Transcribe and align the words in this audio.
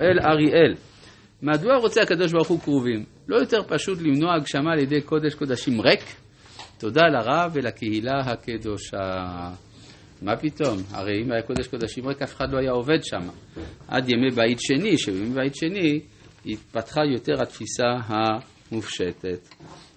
אל 0.00 0.18
אריאל. 0.20 0.74
מדוע 1.42 1.76
רוצה 1.76 2.02
הקדוש 2.02 2.32
ברוך 2.32 2.48
הוא 2.48 2.60
קרובים? 2.60 3.04
לא 3.28 3.36
יותר 3.36 3.62
פשוט 3.68 3.98
למנוע 4.02 4.34
הגשמה 4.34 4.72
על 4.72 4.78
ידי 4.78 5.00
קודש 5.00 5.34
קודשים 5.34 5.80
ריק? 5.80 6.00
תודה 6.78 7.02
לרב 7.02 7.50
ולקהילה 7.54 8.20
הקדושה. 8.20 9.24
מה 10.22 10.36
פתאום? 10.36 10.78
הרי 10.90 11.22
אם 11.22 11.32
היה 11.32 11.42
קודש 11.42 11.68
קודשים 11.68 12.08
ריק, 12.08 12.22
אף 12.22 12.34
אחד 12.34 12.52
לא 12.52 12.58
היה 12.58 12.70
עובד 12.70 13.04
שם. 13.04 13.28
עד 13.88 14.08
ימי 14.08 14.30
בית 14.30 14.58
שני, 14.60 14.98
שבימי 14.98 15.34
בית 15.34 15.54
שני 15.54 16.00
התפתחה 16.46 17.00
יותר 17.04 17.42
התפיסה 17.42 17.86
המופשטת. 18.06 19.48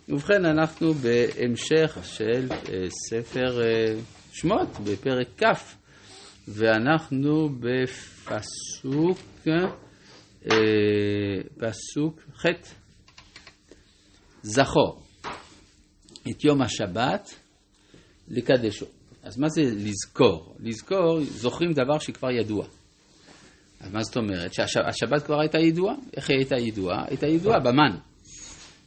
ובכן, 0.09 0.45
אנחנו 0.45 0.93
בהמשך 0.93 1.97
של 2.03 2.47
אה, 2.51 2.89
ספר 2.89 3.61
אה, 3.61 3.95
שמות, 4.31 4.67
בפרק 4.83 5.27
כ', 5.37 5.75
ואנחנו 6.47 7.49
בפסוק 7.59 9.17
פסוק 11.57 12.21
ח' 12.35 12.45
זכור 14.43 15.01
את 16.29 16.43
יום 16.43 16.61
השבת 16.61 17.35
לקדשו. 18.27 18.85
אז 19.23 19.37
מה 19.37 19.49
זה 19.49 19.61
לזכור? 19.61 20.55
לזכור, 20.59 21.19
זוכרים 21.21 21.73
דבר 21.73 21.99
שכבר 21.99 22.31
ידוע. 22.31 22.65
אז 23.79 23.91
מה 23.91 24.03
זאת 24.03 24.17
אומרת? 24.17 24.53
שהשבת 24.53 25.23
כבר 25.25 25.39
הייתה 25.39 25.59
ידועה? 25.59 25.95
איך 26.17 26.29
היא 26.29 26.37
הייתה 26.37 26.55
ידועה? 26.55 27.05
הייתה 27.07 27.27
ידועה 27.27 27.59
במן, 27.59 27.97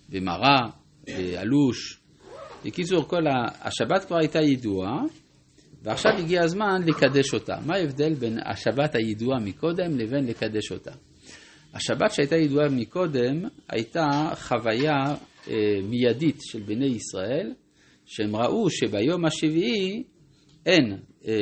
במראה, 0.08 0.60
באלוש. 1.06 2.00
בקיצור, 2.64 3.08
כל 3.08 3.22
השבת 3.60 4.04
כבר 4.04 4.16
הייתה 4.18 4.38
ידועה, 4.38 5.02
ועכשיו 5.82 6.12
הגיע 6.18 6.42
הזמן 6.42 6.82
לקדש 6.86 7.34
אותה. 7.34 7.54
מה 7.66 7.76
ההבדל 7.76 8.14
בין 8.14 8.38
השבת 8.46 8.94
הידועה 8.94 9.38
מקודם 9.38 9.98
לבין 9.98 10.26
לקדש 10.26 10.72
אותה? 10.72 10.92
השבת 11.74 12.12
שהייתה 12.12 12.36
ידועה 12.36 12.68
מקודם 12.68 13.44
הייתה 13.68 14.06
חוויה 14.34 15.04
אה, 15.48 15.54
מיידית 15.82 16.38
של 16.40 16.60
בני 16.60 16.86
ישראל, 16.86 17.52
שהם 18.06 18.36
ראו 18.36 18.70
שביום 18.70 19.24
השביעי 19.24 20.02
אין 20.66 20.96
אה, 21.28 21.34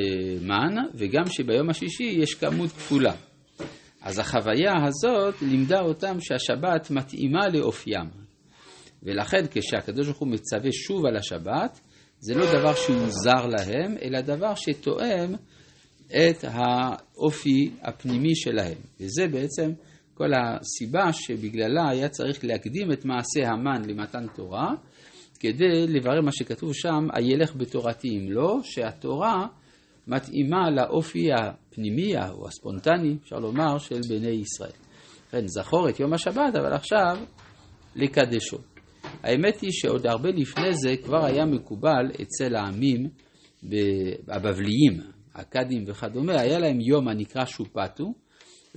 מן, 0.43 0.77
וגם 0.95 1.27
שביום 1.27 1.71
השישי 1.71 2.05
יש 2.05 2.35
כמות 2.35 2.71
כפולה. 2.71 3.15
אז 4.03 4.19
החוויה 4.19 4.73
הזאת 4.87 5.35
לימדה 5.43 5.81
אותם 5.81 6.21
שהשבת 6.21 6.91
מתאימה 6.91 7.49
לאופיים. 7.49 8.11
ולכן 9.03 9.45
כשהקדוש 9.51 10.07
ברוך 10.07 10.19
הוא 10.19 10.29
מצווה 10.29 10.73
שוב 10.73 11.07
על 11.07 11.17
השבת, 11.17 11.81
זה 12.21 12.35
לא 12.35 12.47
דבר 12.59 12.75
שהוא 12.75 13.09
זר 13.09 13.47
להם, 13.47 13.97
אלא 14.03 14.21
דבר 14.21 14.55
שתואם 14.55 15.35
את 16.07 16.45
האופי 16.45 17.71
הפנימי 17.83 18.37
שלהם. 18.37 18.79
וזה 19.01 19.29
בעצם 19.33 19.71
כל 20.19 20.31
הסיבה 20.35 21.13
שבגללה 21.13 21.89
היה 21.91 22.09
צריך 22.09 22.45
להקדים 22.45 22.93
את 22.93 23.05
מעשה 23.05 23.49
המן 23.49 23.83
למתן 23.89 24.27
תורה, 24.37 24.75
כדי 25.41 25.87
לברר 25.87 26.21
מה 26.21 26.33
שכתוב 26.33 26.75
שם, 26.75 27.07
הילך 27.13 27.57
בתורתי 27.57 28.09
אם 28.09 28.31
לא, 28.31 28.59
שהתורה 28.63 29.47
מתאימה 30.07 30.71
לאופי 30.71 31.29
הפנימי 31.33 32.13
או 32.17 32.49
הספונטני, 32.49 33.17
אפשר 33.23 33.37
לומר, 33.37 33.79
של 33.79 34.01
בני 34.09 34.31
ישראל. 34.31 34.71
לכן 35.29 35.47
זכור 35.47 35.89
את 35.89 36.01
יום 36.01 36.13
השבת, 36.13 36.55
אבל 36.61 36.73
עכשיו 36.73 37.17
לקדשו. 37.97 38.59
האמת 39.23 39.61
היא 39.61 39.71
שעוד 39.73 40.07
הרבה 40.07 40.29
לפני 40.29 40.75
זה 40.75 40.95
כבר 41.05 41.25
היה 41.25 41.45
מקובל 41.45 42.11
אצל 42.23 42.57
העמים 42.57 43.09
הבבליים, 44.29 45.01
הקאדים 45.35 45.85
וכדומה, 45.87 46.41
היה 46.41 46.59
להם 46.59 46.81
יום 46.81 47.09
הנקרא 47.09 47.45
שופטו, 47.45 48.13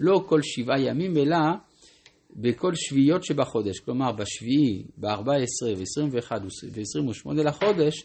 לא 0.02 0.24
כל 0.28 0.42
שבעה 0.42 0.82
ימים, 0.82 1.18
אלא 1.18 1.38
בכל 2.36 2.72
שביעיות 2.76 3.24
שבחודש, 3.24 3.80
כלומר 3.80 4.12
בשביעי, 4.12 4.84
ב-14 4.98 5.78
ו-21 5.78 6.32
ו-28 6.72 7.44
לחודש, 7.44 8.04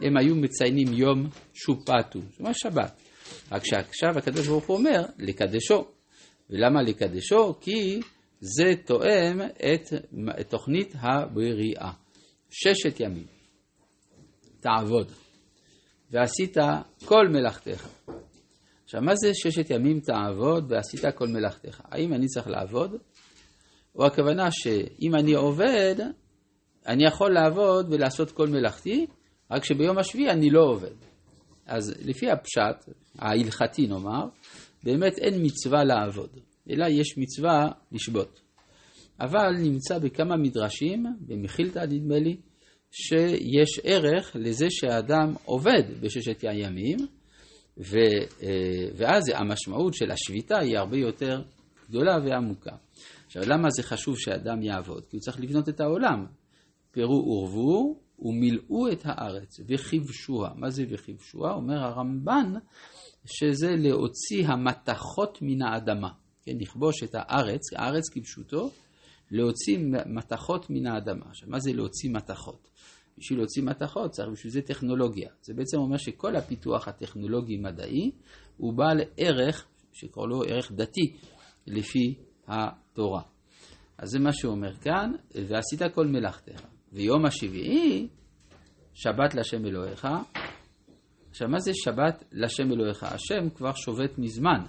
הם 0.00 0.16
היו 0.16 0.34
מציינים 0.34 0.92
יום 0.92 1.28
שופטו, 1.54 2.20
זאת 2.30 2.40
אומרת 2.40 2.56
שבת. 2.58 3.00
רק 3.52 3.64
שעכשיו 3.64 4.18
הקדוש 4.18 4.46
ברוך 4.46 4.66
הוא 4.66 4.76
אומר 4.76 5.02
לקדשו. 5.18 5.84
ולמה 6.50 6.82
לקדשו? 6.82 7.54
כי 7.60 8.00
זה 8.40 8.72
תואם 8.84 9.40
את, 9.40 9.92
תוכנית 10.48 10.94
הבריאה. 10.94 11.92
ששת 12.50 13.00
ימים 13.00 13.26
תעבוד, 14.60 15.12
ועשית 16.10 16.56
כל 17.04 17.28
מלאכתך. 17.28 17.88
עכשיו, 18.88 19.02
מה 19.02 19.16
זה 19.16 19.30
ששת 19.34 19.70
ימים 19.70 20.00
תעבוד 20.00 20.72
ועשית 20.72 21.00
כל 21.14 21.28
מלאכתך? 21.28 21.80
האם 21.84 22.14
אני 22.14 22.26
צריך 22.26 22.46
לעבוד? 22.46 22.96
או 23.94 24.06
הכוונה 24.06 24.48
שאם 24.50 25.14
אני 25.14 25.34
עובד, 25.34 25.94
אני 26.86 27.04
יכול 27.04 27.32
לעבוד 27.32 27.92
ולעשות 27.92 28.30
כל 28.30 28.48
מלאכתי, 28.48 29.06
רק 29.50 29.64
שביום 29.64 29.98
השביעי 29.98 30.30
אני 30.30 30.50
לא 30.50 30.60
עובד. 30.60 30.94
אז 31.66 31.94
לפי 32.04 32.30
הפשט, 32.30 32.94
ההלכתי 33.18 33.86
נאמר, 33.86 34.28
באמת 34.84 35.18
אין 35.18 35.34
מצווה 35.42 35.84
לעבוד, 35.84 36.30
אלא 36.70 36.86
יש 36.88 37.18
מצווה 37.18 37.68
לשבות. 37.92 38.40
אבל 39.20 39.52
נמצא 39.58 39.98
בכמה 39.98 40.36
מדרשים, 40.36 41.06
במחילתא 41.20 41.78
נדמה 41.88 42.18
לי, 42.18 42.36
שיש 42.90 43.80
ערך 43.84 44.36
לזה 44.40 44.66
שהאדם 44.70 45.34
עובד 45.44 45.82
בששת 46.00 46.42
הימים, 46.42 46.98
ו, 47.78 47.96
אה, 48.42 48.88
ואז 48.96 49.22
המשמעות 49.34 49.94
של 49.94 50.10
השביתה 50.10 50.58
היא 50.58 50.78
הרבה 50.78 50.96
יותר 50.96 51.42
גדולה 51.88 52.18
ועמוקה. 52.24 52.76
עכשיו, 53.26 53.42
למה 53.46 53.70
זה 53.70 53.82
חשוב 53.82 54.18
שאדם 54.18 54.62
יעבוד? 54.62 55.06
כי 55.06 55.16
הוא 55.16 55.20
צריך 55.20 55.40
לבנות 55.40 55.68
את 55.68 55.80
העולם. 55.80 56.26
פרו 56.90 57.28
ורבו 57.28 58.00
ומילאו 58.18 58.92
את 58.92 59.02
הארץ 59.04 59.60
וכיבשוה. 59.68 60.50
מה 60.56 60.70
זה 60.70 60.84
וכיבשוה? 60.90 61.52
אומר 61.52 61.78
הרמב"ן 61.78 62.52
שזה 63.26 63.76
להוציא 63.76 64.46
המתכות 64.46 65.38
מן 65.42 65.62
האדמה. 65.62 66.08
כן, 66.42 66.52
לכבוש 66.60 67.02
את 67.02 67.14
הארץ, 67.14 67.60
הארץ 67.76 68.08
כפשוטו, 68.08 68.70
להוציא 69.30 69.78
מתכות 70.06 70.70
מן 70.70 70.86
האדמה. 70.86 71.26
עכשיו, 71.28 71.48
מה 71.48 71.58
זה 71.58 71.72
להוציא 71.72 72.10
מתכות? 72.10 72.68
בשביל 73.18 73.38
להוציא 73.38 73.62
מתכות 73.62 74.10
צריך 74.10 74.28
בשביל 74.28 74.52
זה 74.52 74.62
טכנולוגיה. 74.62 75.30
זה 75.42 75.54
בעצם 75.54 75.78
אומר 75.78 75.96
שכל 75.96 76.36
הפיתוח 76.36 76.88
הטכנולוגי-מדעי 76.88 78.10
הוא 78.56 78.74
בעל 78.74 79.00
ערך, 79.16 79.66
שקורא 79.92 80.26
לו 80.26 80.42
ערך 80.42 80.72
דתי, 80.72 81.16
לפי 81.66 82.14
התורה. 82.46 83.22
אז 83.98 84.08
זה 84.08 84.18
מה 84.18 84.32
שהוא 84.32 84.52
אומר 84.52 84.74
כאן, 84.74 85.12
ועשית 85.34 85.94
כל 85.94 86.06
מלאכתך. 86.06 86.60
ויום 86.92 87.26
השביעי, 87.26 88.08
שבת 88.94 89.34
להשם 89.34 89.66
אלוהיך. 89.66 90.08
עכשיו, 91.30 91.48
מה 91.48 91.58
זה 91.58 91.70
שבת 91.74 92.24
להשם 92.32 92.72
אלוהיך? 92.72 93.02
השם 93.02 93.50
כבר 93.54 93.72
שובת 93.74 94.18
מזמן. 94.18 94.60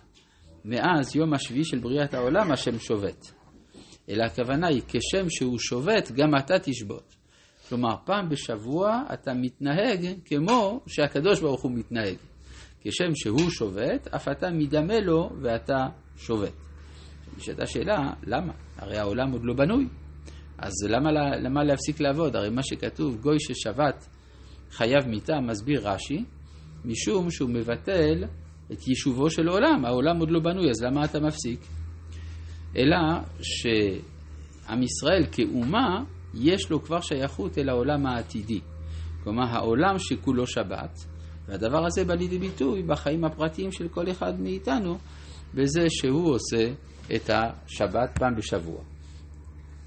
מאז 0.65 1.15
יום 1.15 1.33
השביעי 1.33 1.63
של 1.63 1.79
בריאת 1.79 2.13
העולם 2.13 2.51
השם 2.51 2.79
שובת. 2.79 3.33
אלא 4.09 4.23
הכוונה 4.23 4.67
היא, 4.67 4.81
כשם 4.87 5.29
שהוא 5.29 5.59
שובת, 5.59 6.11
גם 6.11 6.29
אתה 6.39 6.59
תשבות. 6.59 7.18
כלומר, 7.69 7.95
פעם 8.05 8.29
בשבוע 8.29 9.03
אתה 9.13 9.33
מתנהג 9.33 10.05
כמו 10.25 10.81
שהקדוש 10.87 11.41
ברוך 11.41 11.61
הוא 11.61 11.71
מתנהג. 11.71 12.15
כשם 12.81 13.15
שהוא 13.15 13.49
שובת, 13.49 14.07
אף 14.07 14.27
אתה 14.27 14.49
מדמה 14.49 14.99
לו 14.99 15.29
ואתה 15.41 15.87
שובת. 16.17 16.53
נשאלת 17.37 17.59
השאלה, 17.59 18.13
למה? 18.23 18.53
הרי 18.77 18.97
העולם 18.97 19.31
עוד 19.31 19.41
לא 19.43 19.53
בנוי. 19.53 19.87
אז 20.57 20.73
למה, 20.89 21.11
למה 21.43 21.63
להפסיק 21.63 21.99
לעבוד? 21.99 22.35
הרי 22.35 22.49
מה 22.49 22.63
שכתוב, 22.63 23.21
גוי 23.21 23.37
ששבת 23.39 24.09
חייב 24.71 25.07
מיתה, 25.07 25.39
מסביר 25.39 25.89
רש"י, 25.89 26.23
משום 26.85 27.31
שהוא 27.31 27.49
מבטל 27.49 28.23
את 28.71 28.87
יישובו 28.87 29.29
של 29.29 29.47
העולם. 29.47 29.85
העולם 29.85 30.19
עוד 30.19 30.31
לא 30.31 30.39
בנוי, 30.39 30.69
אז 30.69 30.83
למה 30.83 31.05
אתה 31.05 31.19
מפסיק? 31.19 31.59
אלא 32.77 32.97
שעם 33.41 34.83
ישראל 34.83 35.25
כאומה 35.31 36.03
יש 36.33 36.69
לו 36.71 36.83
כבר 36.83 37.01
שייכות 37.01 37.57
אל 37.57 37.69
העולם 37.69 38.05
העתידי. 38.05 38.61
כלומר, 39.23 39.43
העולם 39.43 39.99
שכולו 39.99 40.47
שבת, 40.47 41.05
והדבר 41.47 41.85
הזה 41.85 42.05
בא 42.05 42.13
לידי 42.13 42.39
ביטוי 42.39 42.83
בחיים 42.83 43.25
הפרטיים 43.25 43.71
של 43.71 43.87
כל 43.87 44.11
אחד 44.11 44.39
מאיתנו, 44.39 44.97
בזה 45.53 45.85
שהוא 45.89 46.33
עושה 46.33 46.71
את 47.15 47.29
השבת 47.29 48.09
פעם 48.19 48.35
בשבוע. 48.35 48.81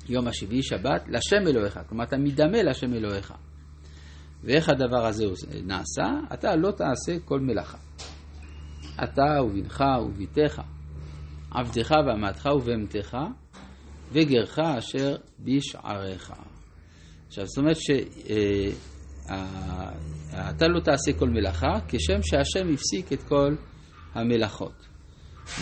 יום 0.08 0.28
השביעי 0.28 0.62
שבת 0.62 1.08
לשם 1.08 1.46
אלוהיך, 1.46 1.80
כלומר 1.88 2.04
אתה 2.04 2.16
מדמה 2.16 2.62
לשם 2.62 2.94
אלוהיך. 2.94 3.34
ואיך 4.44 4.68
הדבר 4.68 5.06
הזה 5.06 5.24
נעשה? 5.64 6.34
אתה 6.34 6.56
לא 6.56 6.70
תעשה 6.70 7.18
כל 7.24 7.40
מלאכה. 7.40 7.78
אתה 9.04 9.42
ובנך 9.42 9.84
וביתך, 10.06 10.62
עבדך 11.50 11.90
ואמתך 12.06 12.48
ובהמתך, 12.56 13.16
וגרך 14.12 14.58
אשר 14.58 15.16
בשעריך. 15.40 16.32
עכשיו, 17.26 17.46
זאת 17.46 17.58
אומרת 17.58 17.76
שאתה 17.76 18.04
אה, 20.64 20.68
לא 20.68 20.80
תעשה 20.80 21.12
כל 21.18 21.28
מלאכה, 21.28 21.78
כשם 21.88 22.22
שהשם 22.22 22.72
הפסיק 22.74 23.12
את 23.12 23.22
כל 23.22 23.54
המלאכות. 24.14 24.86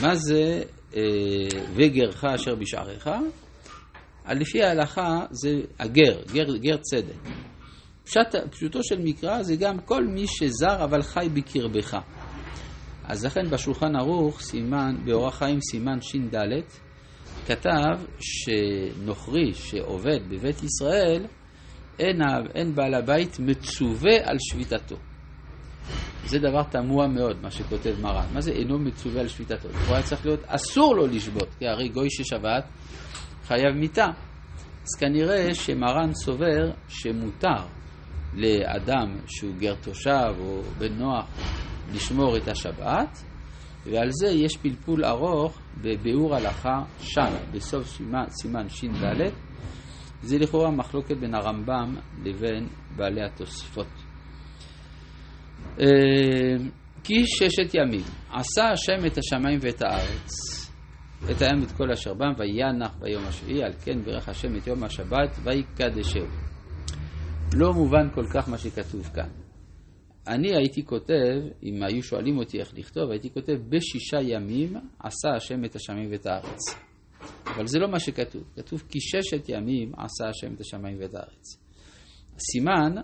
מה 0.03 0.15
זה 0.15 0.63
אה, 0.97 1.03
וגרך 1.75 2.25
אשר 2.25 2.55
בשעריך, 2.55 3.11
לפי 4.31 4.63
ההלכה 4.63 5.27
זה 5.31 5.61
הגר, 5.79 6.23
גר, 6.33 6.57
גר 6.57 6.77
צדק. 6.77 7.31
פשוט, 8.05 8.27
פשוטו 8.51 8.79
של 8.83 8.99
מקרא 9.05 9.43
זה 9.43 9.57
גם 9.57 9.79
כל 9.79 10.07
מי 10.07 10.27
שזר 10.27 10.85
אבל 10.85 11.03
חי 11.03 11.29
בקרבך. 11.35 11.99
אז 13.05 13.25
לכן 13.25 13.51
בשולחן 13.51 13.97
ערוך, 13.97 14.41
סימן, 14.41 14.97
באורח 15.05 15.39
חיים 15.39 15.61
סימן 15.61 16.01
ש"ד, 16.01 16.37
כתב 17.47 18.05
שנוכרי 18.21 19.55
שעובד 19.55 20.19
בבית 20.29 20.63
ישראל, 20.63 21.27
אין, 21.99 22.21
אין 22.55 22.75
בעל 22.75 22.95
הבית 22.95 23.39
מצווה 23.41 24.17
על 24.25 24.37
שביתתו. 24.41 24.97
זה 26.25 26.39
דבר 26.39 26.63
תמוה 26.63 27.09
מאוד, 27.09 27.43
מה 27.43 27.51
שכותב 27.51 27.95
מרן. 28.01 28.27
מה 28.33 28.41
זה 28.41 28.53
אינו 28.53 28.79
מצווה 28.79 29.21
על 29.21 29.29
שביתתו? 29.29 29.69
הוא 29.87 29.95
היה 29.95 30.03
צריך 30.03 30.27
להיות 30.27 30.41
אסור 30.47 30.97
לו 30.97 31.07
לשבות, 31.07 31.49
כי 31.59 31.67
הרי 31.67 31.89
גוי 31.89 32.11
ששבת 32.11 32.65
חייב 33.45 33.75
מיתה. 33.75 34.07
אז 34.83 35.01
כנראה 35.01 35.55
שמרן 35.55 36.15
סובר 36.15 36.71
שמותר 36.89 37.67
לאדם 38.33 39.17
שהוא 39.27 39.55
גר 39.59 39.75
תושב 39.75 40.35
או 40.39 40.63
בן 40.79 40.93
נוח 40.93 41.25
לשמור 41.95 42.37
את 42.37 42.49
השבת, 42.49 43.23
ועל 43.85 44.09
זה 44.11 44.29
יש 44.29 44.57
פלפול 44.57 45.05
ארוך 45.05 45.59
בביאור 45.83 46.35
הלכה 46.35 46.83
שם, 46.99 47.35
בסוף 47.53 47.87
סימן, 47.87 48.25
סימן 48.29 48.69
ש"ד. 48.69 49.31
זה 50.23 50.39
לכאורה 50.39 50.71
מחלוקת 50.71 51.17
בין 51.17 51.35
הרמב"ם 51.35 51.97
לבין 52.25 52.69
בעלי 52.97 53.23
התוספות. 53.23 53.87
אה, 55.81 55.87
כי 57.05 57.15
ששת 57.27 57.75
ימים 57.75 58.05
עשה 58.33 58.69
השם 58.73 59.07
את 59.07 59.19
השמיים 59.19 59.59
ואת 59.63 59.83
הארץ, 59.83 60.31
את 61.31 61.43
הים 61.43 61.61
ואת 61.61 61.73
כל 61.73 61.91
אשר 61.93 62.15
בם, 62.15 62.33
וינח 62.39 62.95
ביום 63.01 63.25
השביעי, 63.27 63.63
על 63.63 63.73
כן 63.85 64.03
ברך 64.05 64.29
השם 64.29 64.57
את 64.57 64.67
יום 64.67 64.85
השבת, 64.85 65.39
ויקדשהו. 65.43 66.27
לא 67.55 67.73
מובן 67.73 68.11
כל 68.15 68.25
כך 68.35 68.49
מה 68.49 68.59
שכתוב 68.59 69.11
כאן. 69.15 69.50
אני 70.31 70.57
הייתי 70.57 70.85
כותב, 70.85 71.41
אם 71.63 71.83
היו 71.83 72.03
שואלים 72.03 72.39
אותי 72.39 72.61
איך 72.61 72.73
לכתוב, 72.77 73.11
הייתי 73.11 73.31
כותב 73.31 73.53
בשישה 73.69 74.19
ימים 74.23 74.77
עשה 74.99 75.29
השם 75.37 75.65
את 75.65 75.77
השמיים 75.77 76.11
ואת 76.13 76.27
הארץ. 76.27 76.59
אבל 77.47 77.67
זה 77.67 77.79
לא 77.79 77.89
מה 77.89 78.01
שכתוב, 78.01 78.43
כתוב 78.57 78.83
כי 78.89 78.99
ששת 79.01 79.49
ימים 79.49 79.93
עשה 79.97 80.29
השם 80.29 80.55
את 80.55 80.61
השמיים 80.61 80.97
ואת 81.01 81.15
הארץ. 81.15 81.59
הסימן, 82.37 82.95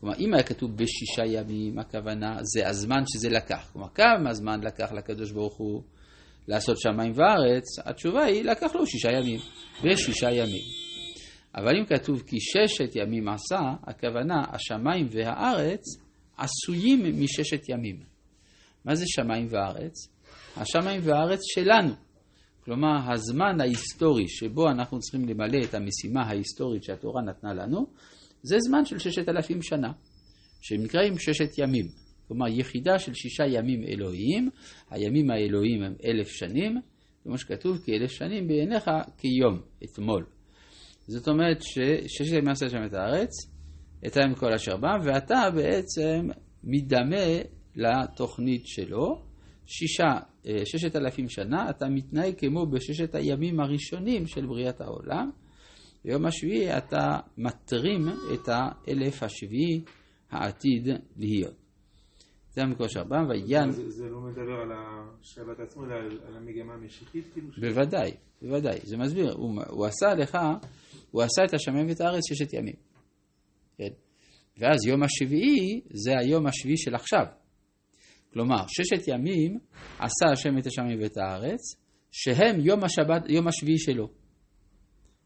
כלומר 0.00 0.14
אם 0.18 0.34
היה 0.34 0.42
כתוב 0.42 0.76
בשישה 0.76 1.26
ימים, 1.26 1.78
הכוונה 1.78 2.36
זה 2.42 2.68
הזמן 2.68 3.02
שזה 3.06 3.28
לקח. 3.28 3.70
כלומר 3.72 3.88
כמה 3.94 4.32
זמן 4.32 4.60
לקח 4.60 4.92
לקדוש 4.92 5.32
ברוך 5.32 5.56
הוא 5.56 5.82
לעשות 6.48 6.80
שמיים 6.80 7.12
וארץ? 7.14 7.64
התשובה 7.84 8.24
היא 8.24 8.44
לקח 8.44 8.74
לו 8.74 8.86
שישה 8.86 9.08
ימים, 9.10 9.40
בשישה 9.84 10.30
ימים. 10.30 10.62
אבל 11.54 11.76
אם 11.78 11.84
כתוב 11.84 12.22
כי 12.26 12.36
ששת 12.40 12.96
ימים 12.96 13.28
עשה, 13.28 13.60
הכוונה 13.86 14.42
השמיים 14.52 15.08
והארץ 15.10 16.03
עשויים 16.36 17.22
מששת 17.22 17.68
ימים. 17.68 18.00
מה 18.84 18.94
זה 18.94 19.04
שמיים 19.06 19.46
וארץ? 19.50 19.94
השמיים 20.56 21.00
והארץ 21.04 21.40
שלנו. 21.54 21.94
כלומר, 22.64 23.12
הזמן 23.12 23.60
ההיסטורי 23.60 24.28
שבו 24.28 24.70
אנחנו 24.70 24.98
צריכים 24.98 25.28
למלא 25.28 25.64
את 25.64 25.74
המשימה 25.74 26.22
ההיסטורית 26.22 26.82
שהתורה 26.82 27.22
נתנה 27.22 27.54
לנו, 27.54 27.86
זה 28.42 28.56
זמן 28.58 28.84
של 28.84 28.98
ששת 28.98 29.28
אלפים 29.28 29.62
שנה, 29.62 29.92
שנקראים 30.62 31.18
ששת 31.18 31.58
ימים. 31.58 31.86
כלומר, 32.28 32.48
יחידה 32.48 32.98
של 32.98 33.14
שישה 33.14 33.44
ימים 33.46 33.84
אלוהיים, 33.84 34.50
הימים 34.90 35.30
האלוהיים 35.30 35.82
הם 35.82 35.94
אלף 36.04 36.28
שנים, 36.28 36.80
כמו 37.22 37.38
שכתוב, 37.38 37.78
כי 37.84 37.92
אלף 37.92 38.10
שנים 38.10 38.48
בעיניך 38.48 38.90
כיום, 39.18 39.60
אתמול. 39.84 40.26
זאת 41.06 41.28
אומרת 41.28 41.62
שששת 41.62 42.32
ימים 42.32 42.48
עשה 42.48 42.68
שם 42.68 42.86
את 42.86 42.94
הארץ, 42.94 43.30
את 44.06 44.16
הים 44.16 44.34
כל 44.34 44.52
אשר 44.52 44.76
בם, 44.76 44.98
ואתה 45.04 45.50
בעצם 45.54 46.28
מדמה 46.64 47.26
לתוכנית 47.76 48.66
שלו. 48.66 49.22
שישה, 49.66 50.12
אה, 50.46 50.62
ששת 50.64 50.96
אלפים 50.96 51.28
שנה, 51.28 51.70
אתה 51.70 51.88
מתנהג 51.88 52.34
כמו 52.38 52.66
בששת 52.66 53.14
הימים 53.14 53.60
הראשונים 53.60 54.26
של 54.26 54.46
בריאת 54.46 54.80
העולם. 54.80 55.30
ביום 56.04 56.26
השביעי 56.26 56.78
אתה 56.78 57.18
מטרים 57.38 58.08
את 58.08 58.48
האלף 58.48 59.22
השביעי 59.22 59.84
העתיד 60.30 60.88
להיות. 61.16 61.54
זה 62.50 62.62
המקור 62.62 62.88
של 62.88 63.00
רבם, 63.00 63.28
ויען... 63.28 63.70
זה, 63.70 63.90
זה 63.90 64.04
לא 64.04 64.20
מדבר 64.20 64.60
על 64.62 64.72
השבת 64.72 65.60
עצמו, 65.60 65.84
אלא 65.84 65.94
על, 65.94 66.18
על 66.26 66.36
המגמה 66.36 66.74
המשיחית 66.74 67.24
כאילו? 67.32 67.48
בוודאי, 67.60 68.10
בוודאי. 68.42 68.78
זה 68.82 68.96
מסביר, 68.96 69.32
הוא, 69.32 69.62
הוא 69.68 69.86
עשה 69.86 70.14
לך, 70.14 70.38
הוא 71.10 71.22
עשה 71.22 71.44
את 71.44 71.54
השמיים 71.54 71.86
ואת 71.88 72.00
הארץ 72.00 72.22
ששת 72.28 72.52
ימים. 72.52 72.93
כן? 73.78 73.88
ואז 74.58 74.86
יום 74.86 75.02
השביעי 75.02 75.80
זה 75.90 76.12
היום 76.20 76.46
השביעי 76.46 76.76
של 76.76 76.94
עכשיו. 76.94 77.24
כלומר, 78.32 78.64
ששת 78.68 79.08
ימים 79.08 79.58
עשה 79.98 80.26
השם 80.32 80.58
את 80.58 80.66
השמיים 80.66 81.00
ואת 81.00 81.16
הארץ, 81.16 81.60
שהם 82.12 82.60
יום, 82.60 82.84
השבת, 82.84 83.22
יום 83.28 83.48
השביעי 83.48 83.78
שלו. 83.78 84.08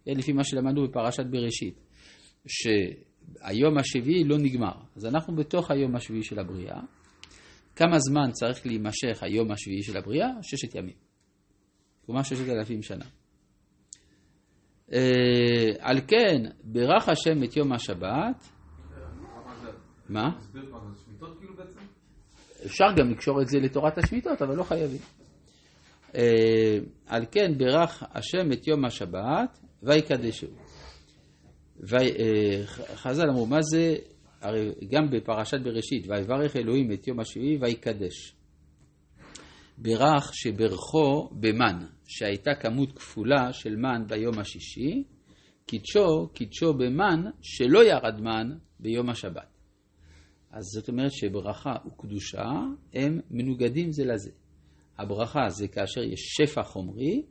כן, 0.05 0.13
לפי 0.17 0.33
מה 0.33 0.45
שלמדנו 0.45 0.89
בפרשת 0.89 1.27
בראשית, 1.31 1.81
שהיום 2.47 3.79
השביעי 3.79 4.25
לא 4.25 4.39
נגמר. 4.39 4.73
אז 4.97 5.07
אנחנו 5.07 5.37
בתוך 5.37 5.71
היום 5.71 5.97
השביעי 5.97 6.23
של 6.23 6.39
הבריאה. 6.39 6.81
כמה 7.77 7.99
זמן 7.99 8.31
צריך 8.33 8.67
להימשך 8.67 9.23
היום 9.23 9.51
השביעי 9.51 9.83
של 9.83 9.97
הבריאה? 9.97 10.29
ששת 10.43 10.75
ימים. 10.75 10.97
כלומר 12.07 12.23
ששת 12.23 12.49
אלפים 12.49 12.83
שנה. 12.83 13.05
אה, 14.93 15.71
על 15.81 16.01
כן, 16.09 16.51
ברך 16.65 17.09
השם 17.09 17.45
את 17.45 17.57
יום 17.57 17.73
השבת. 17.73 18.49
מה? 20.09 20.29
אפשר 22.67 22.85
גם 22.97 23.11
לקשור 23.11 23.43
את 23.43 23.49
זה 23.49 23.59
לתורת 23.59 23.99
השמיטות, 23.99 24.43
אבל 24.43 24.55
לא 24.57 24.63
חייבים. 24.63 25.01
אה, 26.15 26.79
על 27.07 27.25
כן 27.31 27.59
ברך 27.59 28.03
השם 28.13 28.53
את 28.53 28.67
יום 28.67 28.85
השבת 28.85 29.59
ויקדשו. 29.83 30.47
אה, 31.93 32.67
חז"ל 32.95 33.29
אמרו, 33.31 33.47
מה 33.47 33.63
זה, 33.63 33.97
הרי 34.41 34.73
גם 34.91 35.11
בפרשת 35.11 35.61
בראשית, 35.61 36.07
ויברך 36.09 36.57
אלוהים 36.57 36.93
את 36.93 37.09
יום 37.09 37.21
השביעי 37.21 37.59
ויקדש. 37.61 38.38
ברך 39.81 40.35
שברכו 40.35 41.31
במן, 41.33 41.87
שהייתה 42.07 42.55
כמות 42.55 42.93
כפולה 42.93 43.53
של 43.53 43.77
מן 43.77 44.07
ביום 44.09 44.39
השישי, 44.39 45.05
קידשו, 45.67 46.29
קידשו 46.33 46.75
במן 46.75 47.25
שלא 47.43 47.85
ירד 47.85 48.21
מן 48.21 48.57
ביום 48.81 49.11
השבת. 49.11 49.47
אז 50.51 50.65
זאת 50.65 50.89
אומרת 50.89 51.13
שברכה 51.13 51.73
וקדושה 51.87 52.45
הם 52.95 53.21
מנוגדים 53.31 53.93
זה 53.93 54.05
לזה. 54.05 54.31
הברכה 54.99 55.49
זה 55.49 55.69
כאשר 55.69 56.03
יש 56.03 56.21
שפע 56.21 56.63
חומרי, 56.63 57.23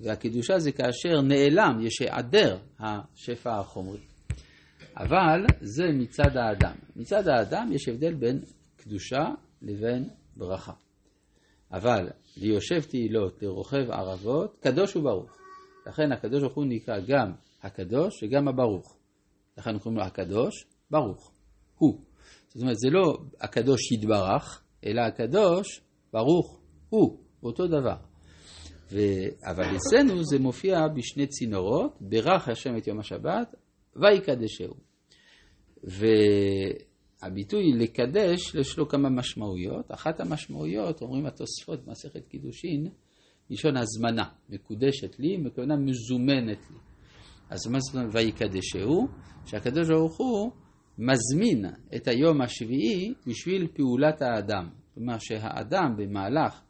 והקדושה 0.00 0.58
זה 0.58 0.72
כאשר 0.72 1.20
נעלם, 1.22 1.78
יש 1.82 2.00
היעדר 2.00 2.58
השפע 2.78 3.58
החומרי. 3.60 4.00
אבל 4.96 5.46
זה 5.60 5.84
מצד 5.92 6.36
האדם. 6.36 6.76
מצד 6.96 7.28
האדם 7.28 7.70
יש 7.72 7.88
הבדל 7.88 8.14
בין 8.14 8.40
קדושה 8.76 9.24
לבין 9.62 10.08
ברכה. 10.36 10.72
אבל 11.72 12.08
ליושב 12.36 12.80
תהילות, 12.80 13.42
לרוכב 13.42 13.90
ערבות, 13.90 14.58
קדוש 14.60 14.96
וברוך. 14.96 15.36
לכן 15.86 16.12
הקדוש 16.12 16.40
ברוך 16.40 16.54
הוא 16.54 16.64
נקרא 16.68 16.94
גם 17.08 17.32
הקדוש 17.62 18.22
וגם 18.22 18.48
הברוך. 18.48 18.96
לכן 19.58 19.78
קוראים 19.78 19.98
לו 19.98 20.04
הקדוש 20.04 20.66
ברוך. 20.90 21.32
הוא. 21.78 22.00
זאת 22.48 22.62
אומרת, 22.62 22.76
זה 22.78 22.88
לא 22.90 23.18
הקדוש 23.40 23.92
יתברך, 23.92 24.62
אלא 24.86 25.00
הקדוש 25.00 25.80
ברוך 26.12 26.60
הוא, 26.88 27.18
אותו 27.42 27.66
דבר. 27.66 27.96
ו... 28.92 28.98
אבל 29.44 29.76
אצלנו 29.76 30.24
זה 30.24 30.38
מופיע 30.38 30.88
בשני 30.96 31.26
צינורות, 31.26 31.96
ברך 32.00 32.48
השם 32.48 32.76
את 32.76 32.86
יום 32.86 33.00
השבת, 33.00 33.54
ויקדשהו. 33.96 34.74
והביטוי 37.22 37.72
לקדש, 37.72 38.54
יש 38.54 38.78
לו 38.78 38.88
כמה 38.88 39.10
משמעויות. 39.10 39.92
אחת 39.92 40.20
המשמעויות, 40.20 41.02
אומרים 41.02 41.26
התוספות 41.26 41.84
במסכת 41.84 42.26
קידושין, 42.28 42.88
לשון 43.50 43.76
הזמנה, 43.76 44.28
מקודשת 44.48 45.18
לי, 45.18 45.36
מכוונה 45.36 45.76
מזומנת 45.76 46.70
לי. 46.70 46.76
אז 47.50 47.66
מה 47.66 47.78
זאת 47.80 47.94
אומרת 47.94 48.14
ויקדשהו? 48.14 49.08
שהקדוש 49.46 49.88
ברוך 49.88 50.16
הוא 50.18 50.52
מזמין 50.98 51.64
את 51.96 52.08
היום 52.08 52.42
השביעי 52.42 53.14
בשביל 53.26 53.66
פעולת 53.74 54.22
האדם. 54.22 54.68
כלומר 54.94 55.18
שהאדם 55.18 55.96
במהלך 55.96 56.60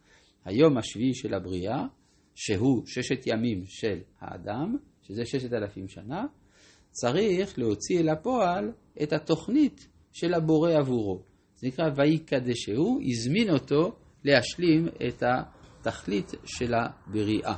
היום 0.45 0.79
השביעי 0.79 1.15
של 1.15 1.35
הבריאה, 1.35 1.87
שהוא 2.35 2.83
ששת 2.87 3.27
ימים 3.27 3.63
של 3.67 3.99
האדם, 4.21 4.77
שזה 5.03 5.25
ששת 5.25 5.53
אלפים 5.53 5.89
שנה, 5.89 6.25
צריך 6.91 7.59
להוציא 7.59 8.01
אל 8.01 8.09
הפועל 8.09 8.73
את 9.03 9.13
התוכנית 9.13 9.89
של 10.19 10.35
הבורא 10.35 10.71
עבורו. 10.73 11.23
זה 11.57 11.67
נקרא 11.67 11.85
ויקדשהו, 11.97 13.01
הזמין 13.05 13.51
אותו 13.51 13.97
להשלים 14.25 14.89
את 15.09 15.23
התכלית 15.23 16.33
של 16.45 16.75
הבריאה. 16.75 17.57